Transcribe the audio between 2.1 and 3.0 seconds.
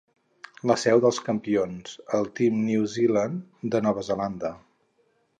el Team New